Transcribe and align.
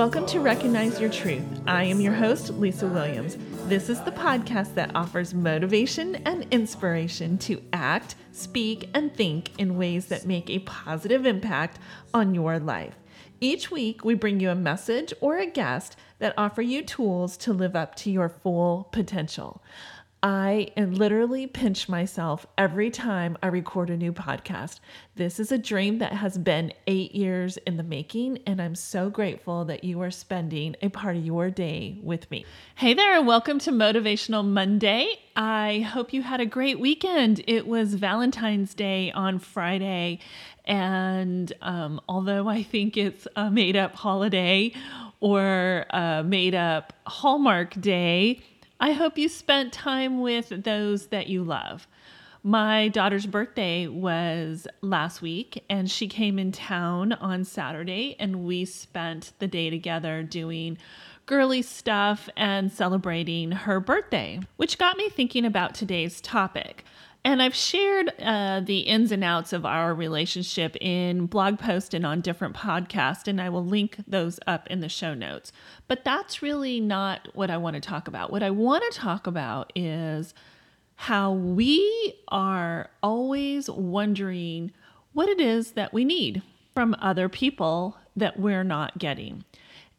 Welcome 0.00 0.24
to 0.28 0.40
Recognize 0.40 0.98
Your 0.98 1.10
Truth. 1.10 1.44
I 1.66 1.84
am 1.84 2.00
your 2.00 2.14
host, 2.14 2.48
Lisa 2.54 2.86
Williams. 2.86 3.36
This 3.66 3.90
is 3.90 4.00
the 4.00 4.10
podcast 4.10 4.72
that 4.74 4.96
offers 4.96 5.34
motivation 5.34 6.16
and 6.24 6.46
inspiration 6.50 7.36
to 7.40 7.62
act, 7.74 8.14
speak, 8.32 8.88
and 8.94 9.14
think 9.14 9.50
in 9.58 9.76
ways 9.76 10.06
that 10.06 10.24
make 10.24 10.48
a 10.48 10.60
positive 10.60 11.26
impact 11.26 11.78
on 12.14 12.34
your 12.34 12.58
life. 12.58 12.94
Each 13.42 13.70
week, 13.70 14.02
we 14.02 14.14
bring 14.14 14.40
you 14.40 14.48
a 14.48 14.54
message 14.54 15.12
or 15.20 15.36
a 15.36 15.44
guest 15.44 15.96
that 16.18 16.32
offer 16.38 16.62
you 16.62 16.82
tools 16.82 17.36
to 17.36 17.52
live 17.52 17.76
up 17.76 17.94
to 17.96 18.10
your 18.10 18.30
full 18.30 18.88
potential. 18.92 19.62
I 20.22 20.68
am 20.76 20.92
literally 20.92 21.46
pinch 21.46 21.88
myself 21.88 22.46
every 22.58 22.90
time 22.90 23.38
I 23.42 23.46
record 23.46 23.88
a 23.88 23.96
new 23.96 24.12
podcast. 24.12 24.80
This 25.14 25.40
is 25.40 25.50
a 25.50 25.56
dream 25.56 25.96
that 26.00 26.12
has 26.12 26.36
been 26.36 26.74
eight 26.86 27.14
years 27.14 27.56
in 27.56 27.78
the 27.78 27.82
making, 27.82 28.40
and 28.46 28.60
I'm 28.60 28.74
so 28.74 29.08
grateful 29.08 29.64
that 29.64 29.82
you 29.82 30.02
are 30.02 30.10
spending 30.10 30.76
a 30.82 30.90
part 30.90 31.16
of 31.16 31.24
your 31.24 31.48
day 31.48 31.96
with 32.02 32.30
me. 32.30 32.44
Hey 32.74 32.92
there, 32.92 33.16
and 33.16 33.26
welcome 33.26 33.58
to 33.60 33.70
Motivational 33.70 34.46
Monday. 34.46 35.08
I 35.36 35.86
hope 35.90 36.12
you 36.12 36.20
had 36.20 36.42
a 36.42 36.46
great 36.46 36.78
weekend. 36.78 37.42
It 37.46 37.66
was 37.66 37.94
Valentine's 37.94 38.74
Day 38.74 39.10
on 39.12 39.38
Friday, 39.38 40.18
and 40.66 41.50
um, 41.62 41.98
although 42.10 42.46
I 42.46 42.62
think 42.62 42.98
it's 42.98 43.26
a 43.36 43.50
made 43.50 43.74
up 43.74 43.94
holiday 43.94 44.74
or 45.20 45.86
a 45.88 46.22
made 46.22 46.54
up 46.54 46.92
Hallmark 47.06 47.80
Day, 47.80 48.42
I 48.82 48.92
hope 48.92 49.18
you 49.18 49.28
spent 49.28 49.74
time 49.74 50.22
with 50.22 50.64
those 50.64 51.08
that 51.08 51.26
you 51.26 51.44
love. 51.44 51.86
My 52.42 52.88
daughter's 52.88 53.26
birthday 53.26 53.86
was 53.86 54.66
last 54.80 55.20
week, 55.20 55.62
and 55.68 55.90
she 55.90 56.08
came 56.08 56.38
in 56.38 56.50
town 56.50 57.12
on 57.12 57.44
Saturday, 57.44 58.16
and 58.18 58.42
we 58.44 58.64
spent 58.64 59.34
the 59.38 59.46
day 59.46 59.68
together 59.68 60.22
doing 60.22 60.78
girly 61.26 61.60
stuff 61.60 62.30
and 62.38 62.72
celebrating 62.72 63.52
her 63.52 63.80
birthday, 63.80 64.40
which 64.56 64.78
got 64.78 64.96
me 64.96 65.10
thinking 65.10 65.44
about 65.44 65.74
today's 65.74 66.18
topic. 66.22 66.82
And 67.22 67.42
I've 67.42 67.54
shared 67.54 68.12
uh, 68.18 68.60
the 68.60 68.80
ins 68.80 69.12
and 69.12 69.22
outs 69.22 69.52
of 69.52 69.66
our 69.66 69.92
relationship 69.94 70.74
in 70.80 71.26
blog 71.26 71.58
post 71.58 71.92
and 71.92 72.06
on 72.06 72.22
different 72.22 72.56
podcasts, 72.56 73.28
and 73.28 73.40
I 73.40 73.50
will 73.50 73.64
link 73.64 73.96
those 74.06 74.40
up 74.46 74.66
in 74.68 74.80
the 74.80 74.88
show 74.88 75.12
notes. 75.12 75.52
But 75.86 76.02
that's 76.02 76.40
really 76.40 76.80
not 76.80 77.28
what 77.34 77.50
I 77.50 77.58
want 77.58 77.74
to 77.74 77.80
talk 77.80 78.08
about. 78.08 78.30
What 78.30 78.42
I 78.42 78.50
want 78.50 78.84
to 78.90 78.98
talk 78.98 79.26
about 79.26 79.70
is 79.74 80.32
how 80.96 81.32
we 81.32 82.14
are 82.28 82.90
always 83.02 83.68
wondering 83.68 84.72
what 85.12 85.28
it 85.28 85.40
is 85.40 85.72
that 85.72 85.92
we 85.92 86.04
need 86.04 86.42
from 86.74 86.96
other 87.00 87.28
people 87.28 87.96
that 88.16 88.38
we're 88.38 88.64
not 88.64 88.98
getting. 88.98 89.44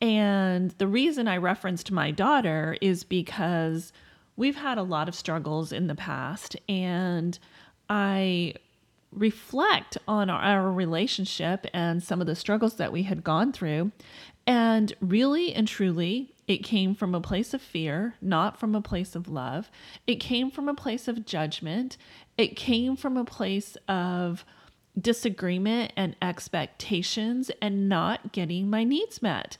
And 0.00 0.70
the 0.72 0.86
reason 0.86 1.26
I 1.26 1.38
referenced 1.38 1.90
my 1.90 2.12
daughter 2.12 2.76
is 2.80 3.02
because 3.02 3.92
we've 4.38 4.56
had 4.56 4.78
a 4.78 4.82
lot 4.82 5.08
of 5.08 5.14
struggles 5.14 5.72
in 5.72 5.88
the 5.88 5.94
past, 5.94 6.56
and 6.68 7.38
I 7.90 8.54
reflect 9.12 9.98
on 10.06 10.30
our, 10.30 10.40
our, 10.40 10.70
relationship 10.70 11.66
and 11.74 12.02
some 12.02 12.20
of 12.20 12.26
the 12.26 12.36
struggles 12.36 12.76
that 12.76 12.92
we 12.92 13.02
had 13.02 13.24
gone 13.24 13.52
through. 13.52 13.90
And 14.46 14.94
really 15.00 15.54
and 15.54 15.66
truly, 15.66 16.34
it 16.46 16.58
came 16.58 16.94
from 16.94 17.14
a 17.14 17.20
place 17.20 17.52
of 17.52 17.60
fear, 17.60 18.14
not 18.20 18.60
from 18.60 18.74
a 18.74 18.82
place 18.82 19.14
of 19.16 19.28
love. 19.28 19.70
It 20.06 20.16
came 20.16 20.50
from 20.50 20.68
a 20.68 20.74
place 20.74 21.08
of 21.08 21.26
judgment. 21.26 21.96
It 22.36 22.54
came 22.54 22.96
from 22.96 23.16
a 23.16 23.24
place 23.24 23.76
of 23.88 24.44
disagreement 24.98 25.92
and 25.96 26.14
expectations 26.20 27.50
and 27.60 27.88
not 27.88 28.32
getting 28.32 28.70
my 28.70 28.84
needs 28.84 29.20
met. 29.22 29.56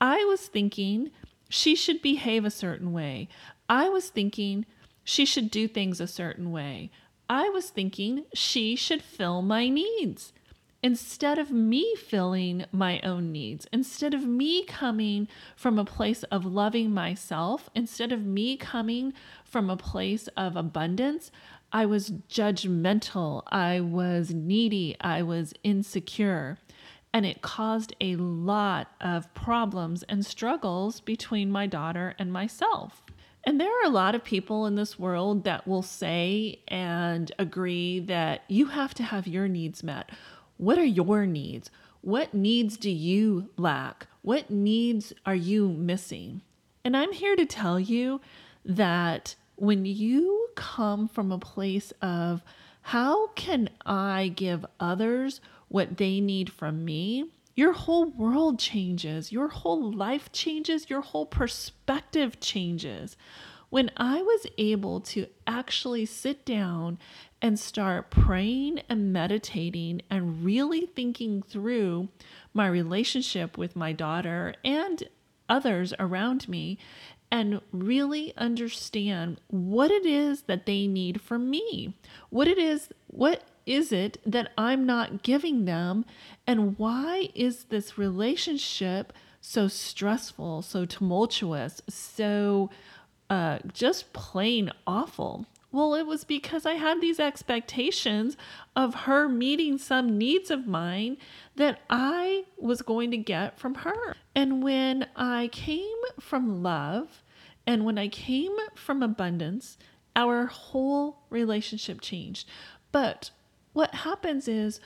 I 0.00 0.24
was 0.24 0.46
thinking 0.46 1.10
she 1.48 1.76
should 1.76 2.00
behave 2.00 2.44
a 2.44 2.50
certain 2.50 2.92
way. 2.92 3.28
I 3.72 3.88
was 3.88 4.10
thinking 4.10 4.66
she 5.02 5.24
should 5.24 5.50
do 5.50 5.66
things 5.66 5.98
a 5.98 6.06
certain 6.06 6.52
way. 6.52 6.90
I 7.30 7.48
was 7.48 7.70
thinking 7.70 8.26
she 8.34 8.76
should 8.76 9.00
fill 9.00 9.40
my 9.40 9.70
needs 9.70 10.34
instead 10.82 11.38
of 11.38 11.50
me 11.50 11.94
filling 11.94 12.66
my 12.70 13.00
own 13.00 13.32
needs, 13.32 13.66
instead 13.72 14.12
of 14.12 14.26
me 14.26 14.62
coming 14.66 15.26
from 15.56 15.78
a 15.78 15.86
place 15.86 16.22
of 16.24 16.44
loving 16.44 16.92
myself, 16.92 17.70
instead 17.74 18.12
of 18.12 18.26
me 18.26 18.58
coming 18.58 19.14
from 19.42 19.70
a 19.70 19.76
place 19.78 20.28
of 20.36 20.54
abundance, 20.54 21.30
I 21.72 21.86
was 21.86 22.10
judgmental, 22.28 23.42
I 23.46 23.80
was 23.80 24.34
needy, 24.34 24.98
I 25.00 25.22
was 25.22 25.54
insecure. 25.64 26.58
And 27.14 27.24
it 27.24 27.40
caused 27.40 27.96
a 28.02 28.16
lot 28.16 28.88
of 29.00 29.32
problems 29.32 30.02
and 30.10 30.26
struggles 30.26 31.00
between 31.00 31.50
my 31.50 31.66
daughter 31.66 32.14
and 32.18 32.30
myself. 32.30 33.02
And 33.44 33.60
there 33.60 33.70
are 33.80 33.86
a 33.86 33.90
lot 33.90 34.14
of 34.14 34.22
people 34.22 34.66
in 34.66 34.76
this 34.76 34.98
world 34.98 35.44
that 35.44 35.66
will 35.66 35.82
say 35.82 36.60
and 36.68 37.32
agree 37.38 37.98
that 38.00 38.44
you 38.48 38.66
have 38.66 38.94
to 38.94 39.02
have 39.02 39.26
your 39.26 39.48
needs 39.48 39.82
met. 39.82 40.10
What 40.58 40.78
are 40.78 40.84
your 40.84 41.26
needs? 41.26 41.70
What 42.02 42.34
needs 42.34 42.76
do 42.76 42.90
you 42.90 43.48
lack? 43.56 44.06
What 44.22 44.50
needs 44.50 45.12
are 45.26 45.34
you 45.34 45.68
missing? 45.68 46.42
And 46.84 46.96
I'm 46.96 47.12
here 47.12 47.34
to 47.34 47.46
tell 47.46 47.80
you 47.80 48.20
that 48.64 49.34
when 49.56 49.84
you 49.84 50.48
come 50.54 51.08
from 51.08 51.32
a 51.32 51.38
place 51.38 51.92
of 52.00 52.42
how 52.82 53.28
can 53.28 53.70
I 53.86 54.32
give 54.34 54.66
others 54.78 55.40
what 55.68 55.96
they 55.96 56.20
need 56.20 56.52
from 56.52 56.84
me? 56.84 57.30
Your 57.54 57.72
whole 57.72 58.06
world 58.06 58.58
changes, 58.58 59.32
your 59.32 59.48
whole 59.48 59.92
life 59.92 60.32
changes, 60.32 60.88
your 60.88 61.02
whole 61.02 61.26
perspective 61.26 62.40
changes. 62.40 63.16
When 63.70 63.90
I 63.96 64.20
was 64.22 64.46
able 64.58 65.00
to 65.00 65.26
actually 65.46 66.04
sit 66.06 66.44
down 66.44 66.98
and 67.40 67.58
start 67.58 68.10
praying 68.10 68.80
and 68.88 69.12
meditating 69.12 70.02
and 70.10 70.44
really 70.44 70.86
thinking 70.86 71.42
through 71.42 72.08
my 72.54 72.68
relationship 72.68 73.58
with 73.58 73.74
my 73.74 73.92
daughter 73.92 74.54
and 74.64 75.02
others 75.48 75.92
around 75.98 76.48
me 76.48 76.78
and 77.30 77.60
really 77.72 78.34
understand 78.36 79.40
what 79.48 79.90
it 79.90 80.04
is 80.04 80.42
that 80.42 80.66
they 80.66 80.86
need 80.86 81.20
from 81.20 81.50
me, 81.50 81.96
what 82.28 82.46
it 82.46 82.58
is, 82.58 82.90
what 83.06 83.42
is 83.66 83.92
it 83.92 84.18
that 84.26 84.52
I'm 84.58 84.86
not 84.86 85.22
giving 85.22 85.64
them? 85.64 86.04
And 86.46 86.78
why 86.78 87.28
is 87.34 87.64
this 87.64 87.96
relationship 87.98 89.12
so 89.40 89.68
stressful, 89.68 90.62
so 90.62 90.84
tumultuous, 90.84 91.82
so 91.88 92.70
uh, 93.30 93.58
just 93.72 94.12
plain 94.12 94.70
awful? 94.86 95.46
Well, 95.70 95.94
it 95.94 96.06
was 96.06 96.24
because 96.24 96.66
I 96.66 96.74
had 96.74 97.00
these 97.00 97.18
expectations 97.18 98.36
of 98.76 98.94
her 98.94 99.26
meeting 99.26 99.78
some 99.78 100.18
needs 100.18 100.50
of 100.50 100.66
mine 100.66 101.16
that 101.56 101.80
I 101.88 102.44
was 102.58 102.82
going 102.82 103.10
to 103.12 103.16
get 103.16 103.58
from 103.58 103.76
her. 103.76 104.16
And 104.34 104.62
when 104.62 105.06
I 105.16 105.48
came 105.48 105.96
from 106.20 106.62
love 106.62 107.22
and 107.66 107.86
when 107.86 107.96
I 107.96 108.08
came 108.08 108.54
from 108.74 109.02
abundance, 109.02 109.78
our 110.14 110.46
whole 110.46 111.22
relationship 111.30 112.02
changed. 112.02 112.46
But 112.90 113.30
what 113.72 113.94
happens 113.94 114.48
is 114.48 114.80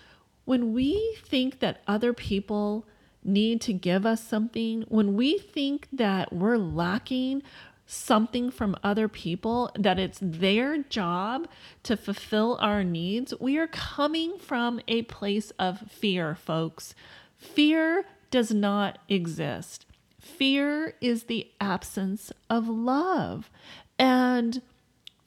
when 0.44 0.72
we 0.72 1.16
think 1.24 1.60
that 1.60 1.82
other 1.86 2.12
people 2.12 2.86
need 3.24 3.60
to 3.62 3.72
give 3.72 4.06
us 4.06 4.22
something, 4.22 4.84
when 4.88 5.14
we 5.14 5.38
think 5.38 5.88
that 5.92 6.32
we're 6.32 6.56
lacking 6.56 7.42
something 7.86 8.50
from 8.50 8.76
other 8.82 9.08
people, 9.08 9.70
that 9.78 9.98
it's 9.98 10.18
their 10.20 10.82
job 10.82 11.48
to 11.84 11.96
fulfill 11.96 12.58
our 12.60 12.82
needs, 12.82 13.32
we 13.40 13.58
are 13.58 13.68
coming 13.68 14.38
from 14.38 14.80
a 14.88 15.02
place 15.02 15.52
of 15.58 15.90
fear, 15.90 16.34
folks. 16.34 16.94
Fear 17.36 18.04
does 18.30 18.52
not 18.52 18.98
exist. 19.08 19.86
Fear 20.20 20.94
is 21.00 21.24
the 21.24 21.48
absence 21.60 22.32
of 22.50 22.68
love. 22.68 23.50
And 23.98 24.62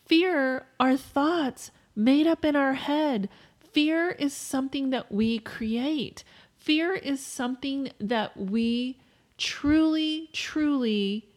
fear 0.05 0.65
are 0.79 0.97
thoughts 0.97 1.71
made 1.95 2.27
up 2.27 2.43
in 2.43 2.55
our 2.55 2.73
head 2.73 3.29
Fear 3.71 4.11
is 4.11 4.33
something 4.33 4.89
that 4.89 5.11
we 5.11 5.39
create. 5.39 6.23
Fear 6.57 6.93
is 6.95 7.25
something 7.25 7.91
that 7.99 8.35
we 8.37 8.97
truly, 9.37 10.29
truly 10.33 11.27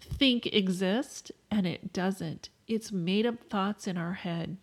think 0.00 0.46
exists, 0.46 1.32
and 1.50 1.66
it 1.66 1.92
doesn't. 1.92 2.50
It's 2.66 2.92
made 2.92 3.26
up 3.26 3.44
thoughts 3.44 3.86
in 3.86 3.96
our 3.96 4.14
head. 4.14 4.56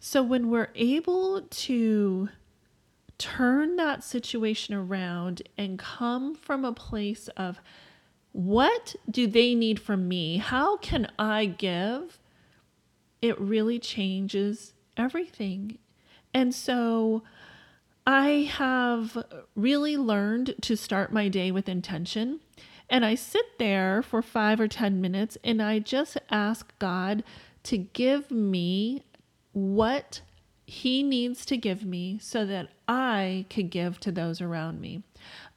So 0.00 0.22
when 0.22 0.50
we're 0.50 0.70
able 0.74 1.42
to 1.42 2.28
turn 3.18 3.76
that 3.76 4.02
situation 4.02 4.74
around 4.74 5.42
and 5.56 5.78
come 5.78 6.34
from 6.34 6.64
a 6.64 6.72
place 6.72 7.28
of 7.36 7.60
what 8.32 8.96
do 9.08 9.26
they 9.26 9.54
need 9.54 9.78
from 9.80 10.08
me? 10.08 10.38
How 10.38 10.76
can 10.78 11.10
I 11.18 11.46
give? 11.46 12.18
It 13.22 13.40
really 13.40 13.78
changes 13.78 14.74
everything. 14.96 15.78
And 16.34 16.52
so 16.52 17.22
I 18.06 18.50
have 18.52 19.24
really 19.54 19.96
learned 19.96 20.56
to 20.62 20.76
start 20.76 21.12
my 21.12 21.28
day 21.28 21.52
with 21.52 21.68
intention. 21.68 22.40
And 22.90 23.04
I 23.04 23.14
sit 23.14 23.58
there 23.58 24.02
for 24.02 24.20
five 24.20 24.60
or 24.60 24.68
10 24.68 25.00
minutes 25.00 25.38
and 25.42 25.62
I 25.62 25.78
just 25.78 26.18
ask 26.30 26.76
God 26.78 27.24
to 27.62 27.78
give 27.78 28.30
me 28.30 29.04
what 29.52 30.20
He 30.66 31.02
needs 31.02 31.46
to 31.46 31.56
give 31.56 31.84
me 31.84 32.18
so 32.20 32.44
that 32.44 32.68
I 32.86 33.46
could 33.48 33.70
give 33.70 34.00
to 34.00 34.12
those 34.12 34.40
around 34.40 34.80
me. 34.80 35.02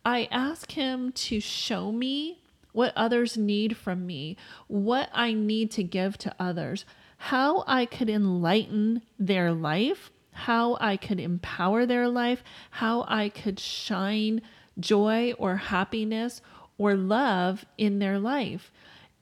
I 0.06 0.30
ask 0.32 0.72
Him 0.72 1.12
to 1.12 1.42
show 1.42 1.92
me 1.92 2.40
what 2.72 2.94
others 2.96 3.36
need 3.36 3.76
from 3.76 4.06
me, 4.06 4.38
what 4.68 5.10
I 5.12 5.34
need 5.34 5.72
to 5.72 5.84
give 5.84 6.18
to 6.20 6.36
others, 6.40 6.86
how 7.18 7.64
I 7.68 7.86
could 7.86 8.10
enlighten 8.10 9.02
their 9.20 9.52
life 9.52 10.12
how 10.38 10.78
I 10.80 10.98
could 10.98 11.20
empower 11.20 11.86
their 11.86 12.08
life, 12.08 12.44
how 12.72 13.06
I 13.08 13.30
could 13.30 13.60
shine 13.60 14.42
joy 14.80 15.34
or 15.40 15.56
happiness 15.56 16.42
or 16.78 16.96
love 16.96 17.66
in 17.78 17.98
their 17.98 18.20
life. 18.20 18.72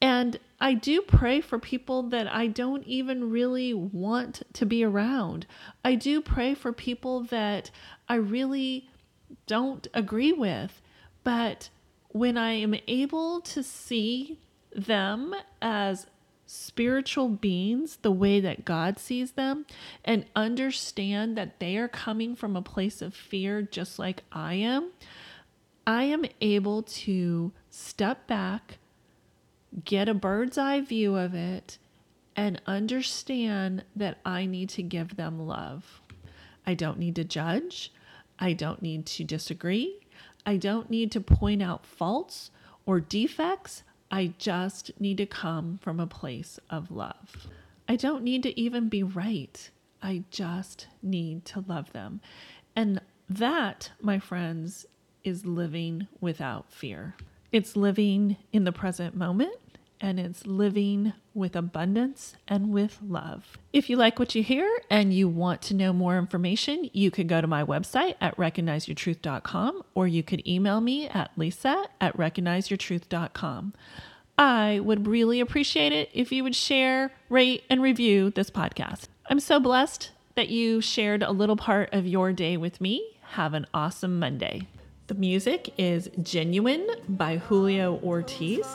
And 0.02 0.38
I 0.60 0.74
do 0.74 1.02
pray 1.02 1.40
for 1.40 1.58
people 1.58 2.04
that 2.10 2.28
I 2.34 2.48
don't 2.48 2.84
even 2.84 3.32
really 3.32 3.74
want 3.74 4.44
to 4.54 4.66
be 4.66 4.84
around. 4.84 5.48
I 5.86 5.96
do 5.96 6.22
pray 6.22 6.54
for 6.54 6.74
people 6.74 7.22
that 7.24 7.72
I 8.10 8.16
really 8.16 8.90
don't 9.48 9.88
agree 9.94 10.34
with. 10.34 10.82
But 11.24 11.70
when 12.10 12.38
I 12.38 12.52
am 12.52 12.76
able 12.88 13.40
to 13.42 13.64
see 13.64 14.40
them 14.76 15.34
as 15.62 16.08
spiritual 16.46 17.30
beings 17.30 17.98
the 18.02 18.12
way 18.12 18.40
that 18.40 18.66
God 18.66 19.00
sees 19.00 19.32
them 19.32 19.66
and 20.04 20.26
understand 20.36 21.38
that 21.38 21.60
they 21.60 21.78
are 21.78 21.88
coming 21.88 22.36
from 22.36 22.56
a 22.56 22.62
place 22.62 23.02
of 23.02 23.16
fear 23.16 23.62
just 23.62 23.98
like 23.98 24.24
I 24.32 24.56
am, 24.56 24.92
I 25.88 26.04
am 26.04 26.26
able 26.42 26.84
to 26.84 27.52
step 27.70 28.28
back, 28.28 28.78
get 29.84 30.10
a 30.10 30.14
bird's 30.14 30.58
eye 30.58 30.82
view 30.82 31.16
of 31.16 31.34
it, 31.34 31.78
and 32.36 32.62
understand 32.68 33.84
that 33.96 34.20
I 34.26 34.46
need 34.46 34.70
to 34.70 34.84
give 34.84 35.16
them 35.16 35.48
love. 35.48 36.02
I 36.68 36.74
don't 36.74 37.00
need 37.00 37.16
to 37.16 37.24
judge. 37.24 37.94
I 38.40 38.54
don't 38.54 38.82
need 38.82 39.06
to 39.06 39.24
disagree. 39.24 40.00
I 40.46 40.58
don't 40.58 40.90
need 40.90 41.12
to 41.14 41.22
point 41.22 41.62
out 41.62 41.86
faults 41.86 42.52
or 42.86 43.00
defects. 43.00 43.84
I 44.16 44.32
just 44.38 44.92
need 44.98 45.18
to 45.18 45.26
come 45.26 45.78
from 45.82 46.00
a 46.00 46.08
place 46.08 46.58
of 46.70 46.90
love. 46.90 47.50
I 47.90 47.98
don't 47.98 48.24
need 48.24 48.44
to 48.44 48.58
even 48.58 48.88
be 48.88 49.04
right. 49.04 49.70
I 50.02 50.24
just 50.32 50.88
need 51.04 51.44
to 51.48 51.66
love 51.68 51.92
them. 51.92 52.22
And 52.78 53.02
that, 53.30 53.92
my 54.00 54.20
friends, 54.20 54.86
is 55.26 55.46
living 55.46 56.08
without 56.22 56.72
fear. 56.72 57.16
It's 57.52 57.76
living 57.76 58.38
in 58.54 58.64
the 58.64 58.72
present 58.72 59.18
moment 59.18 59.58
and 60.02 60.20
it's 60.20 60.46
living 60.46 61.14
with 61.34 61.56
abundance 61.56 62.36
and 62.48 62.72
with 62.72 63.00
love. 63.06 63.58
If 63.74 63.90
you 63.90 63.98
like 63.98 64.20
what 64.20 64.36
you 64.36 64.44
hear 64.44 64.70
and 64.90 65.14
you 65.14 65.28
want 65.28 65.62
to 65.64 65.74
know 65.74 65.94
more 65.94 66.18
information, 66.18 66.90
you 66.94 67.12
could 67.12 67.28
go 67.28 67.42
to 67.42 67.48
my 67.48 67.64
website 67.64 68.16
at 68.22 68.38
recognizeyourtruth.com 68.38 69.82
or 69.94 70.08
you 70.08 70.24
could 70.24 70.48
email 70.48 70.82
me 70.82 71.08
at 71.08 71.32
lisa 71.36 71.86
at 72.00 72.16
recognizeyourtruth.com. 72.18 73.74
I 74.38 74.82
would 74.84 75.08
really 75.08 75.40
appreciate 75.40 75.94
it 75.94 76.10
if 76.14 76.32
you 76.32 76.44
would 76.44 76.56
share, 76.56 77.12
rate, 77.30 77.64
and 77.70 77.82
review 77.82 78.30
this 78.32 78.50
podcast. 78.50 79.08
I'm 79.30 79.40
so 79.40 79.60
blessed 79.60 80.12
that 80.36 80.50
you 80.50 80.82
shared 80.82 81.24
a 81.24 81.32
little 81.32 81.56
part 81.56 81.94
of 81.94 82.06
your 82.06 82.34
day 82.34 82.58
with 82.58 82.82
me. 82.82 83.14
Have 83.32 83.54
an 83.54 83.66
awesome 83.74 84.20
Monday. 84.20 84.68
The 85.08 85.14
music 85.14 85.74
is 85.78 86.10
Genuine 86.22 86.88
by 87.08 87.38
Julio 87.38 88.00
Ortiz, 88.04 88.66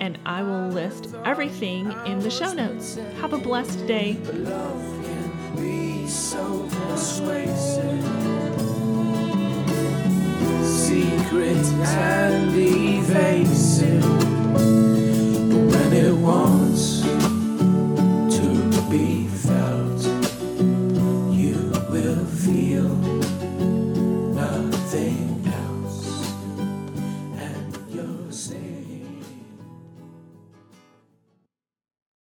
and 0.00 0.18
I 0.26 0.42
will 0.42 0.68
list 0.68 1.14
everything 1.24 1.92
in 2.06 2.20
the 2.20 2.30
show 2.30 2.52
notes. 2.52 2.98
Have 3.20 3.32
a 3.32 3.38
blessed 3.38 3.86
day. 3.86 4.16
Secret 10.62 11.66
and 11.86 12.54
evasive, 12.54 14.04
when 15.50 15.92
it 15.92 16.14
wants 16.14 16.55